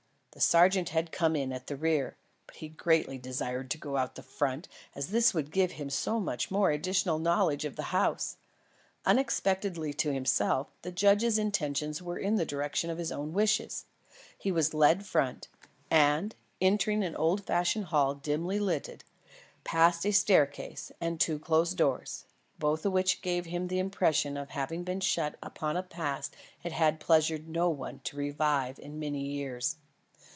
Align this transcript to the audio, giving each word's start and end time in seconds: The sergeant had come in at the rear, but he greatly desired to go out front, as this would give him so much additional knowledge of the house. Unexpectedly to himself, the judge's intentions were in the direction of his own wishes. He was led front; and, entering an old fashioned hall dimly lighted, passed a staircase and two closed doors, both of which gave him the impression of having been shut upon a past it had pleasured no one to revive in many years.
The 0.33 0.39
sergeant 0.39 0.89
had 0.89 1.11
come 1.11 1.35
in 1.35 1.51
at 1.51 1.67
the 1.67 1.75
rear, 1.75 2.15
but 2.47 2.55
he 2.55 2.69
greatly 2.69 3.17
desired 3.17 3.69
to 3.71 3.77
go 3.77 3.97
out 3.97 4.15
front, 4.23 4.69
as 4.95 5.09
this 5.09 5.33
would 5.33 5.51
give 5.51 5.73
him 5.73 5.89
so 5.89 6.21
much 6.21 6.49
additional 6.49 7.19
knowledge 7.19 7.65
of 7.65 7.75
the 7.75 7.83
house. 7.91 8.37
Unexpectedly 9.05 9.91
to 9.95 10.13
himself, 10.13 10.67
the 10.83 10.91
judge's 10.91 11.37
intentions 11.37 12.01
were 12.01 12.17
in 12.17 12.35
the 12.35 12.45
direction 12.45 12.89
of 12.89 12.97
his 12.97 13.11
own 13.11 13.33
wishes. 13.33 13.87
He 14.37 14.53
was 14.53 14.73
led 14.73 15.05
front; 15.05 15.49
and, 15.89 16.33
entering 16.61 17.03
an 17.03 17.17
old 17.17 17.43
fashioned 17.43 17.87
hall 17.87 18.15
dimly 18.15 18.57
lighted, 18.57 19.03
passed 19.65 20.05
a 20.05 20.11
staircase 20.13 20.93
and 21.01 21.19
two 21.19 21.39
closed 21.39 21.75
doors, 21.75 22.23
both 22.57 22.85
of 22.85 22.93
which 22.93 23.21
gave 23.21 23.47
him 23.47 23.67
the 23.67 23.79
impression 23.79 24.37
of 24.37 24.51
having 24.51 24.85
been 24.85 25.01
shut 25.01 25.35
upon 25.43 25.75
a 25.75 25.83
past 25.83 26.33
it 26.63 26.71
had 26.71 27.01
pleasured 27.01 27.49
no 27.49 27.69
one 27.69 27.99
to 28.05 28.15
revive 28.15 28.79
in 28.79 28.97
many 28.97 29.19
years. 29.25 29.75